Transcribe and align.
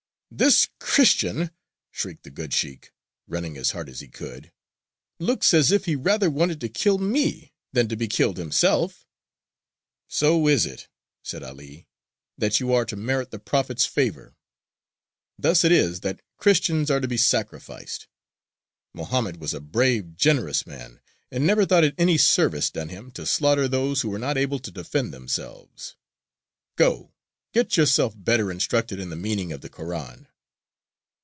"This 0.33 0.69
Christian," 0.79 1.51
shrieked 1.91 2.23
the 2.23 2.29
good 2.29 2.53
sheykh, 2.53 2.93
running 3.27 3.57
as 3.57 3.71
hard 3.71 3.89
as 3.89 3.99
he 3.99 4.07
could, 4.07 4.53
"looks 5.19 5.53
as 5.53 5.73
if 5.73 5.83
he 5.83 5.97
rather 5.97 6.29
wanted 6.29 6.61
to 6.61 6.69
kill 6.69 6.97
me 6.99 7.51
than 7.73 7.89
to 7.89 7.97
be 7.97 8.07
killed 8.07 8.37
himself." 8.37 9.05
"So 10.07 10.47
is 10.47 10.65
it," 10.65 10.87
said 11.21 11.43
'Ali, 11.43 11.85
"that 12.37 12.61
you 12.61 12.71
are 12.71 12.85
to 12.85 12.95
merit 12.95 13.31
the 13.31 13.39
prophet's 13.39 13.85
favour. 13.85 14.37
Thus 15.37 15.65
it 15.65 15.71
is 15.73 15.99
that 15.99 16.21
Christians 16.37 16.89
are 16.89 17.01
to 17.01 17.09
be 17.09 17.17
sacrificed. 17.17 18.07
Mohammed 18.93 19.41
was 19.41 19.53
a 19.53 19.59
brave, 19.59 20.15
generous 20.15 20.65
man, 20.65 21.01
and 21.29 21.45
never 21.45 21.65
thought 21.65 21.83
it 21.83 21.93
any 21.97 22.17
service 22.17 22.69
done 22.71 22.87
him 22.87 23.11
to 23.11 23.25
slaughter 23.25 23.67
those 23.67 23.99
who 23.99 24.09
were 24.09 24.17
not 24.17 24.37
able 24.37 24.59
to 24.59 24.71
defend 24.71 25.13
themselves. 25.13 25.97
Go; 26.77 27.09
get 27.53 27.75
yourself 27.75 28.13
better 28.15 28.49
instructed 28.49 28.97
in 28.97 29.09
the 29.09 29.15
meaning 29.17 29.51
of 29.51 29.59
the 29.59 29.67
Koran." 29.67 30.25